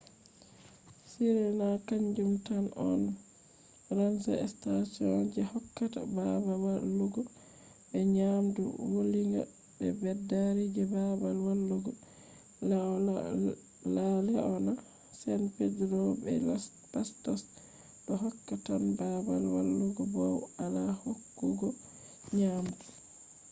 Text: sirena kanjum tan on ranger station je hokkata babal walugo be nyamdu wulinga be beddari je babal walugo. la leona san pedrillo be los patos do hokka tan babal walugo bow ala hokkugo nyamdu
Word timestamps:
sirena 1.11 1.69
kanjum 1.87 2.31
tan 2.45 2.65
on 2.91 3.01
ranger 3.97 4.41
station 4.57 5.17
je 5.35 5.41
hokkata 5.51 6.01
babal 6.15 6.61
walugo 6.67 7.21
be 7.89 7.99
nyamdu 8.15 8.63
wulinga 8.93 9.41
be 9.77 9.87
beddari 10.01 10.65
je 10.75 10.83
babal 10.93 11.37
walugo. 11.47 11.91
la 13.95 14.03
leona 14.27 14.73
san 15.19 15.41
pedrillo 15.55 16.01
be 16.21 16.31
los 16.47 16.63
patos 16.91 17.41
do 18.05 18.13
hokka 18.23 18.55
tan 18.65 18.83
babal 18.99 19.43
walugo 19.55 20.03
bow 20.13 20.37
ala 20.63 20.83
hokkugo 21.03 21.67
nyamdu 22.37 22.85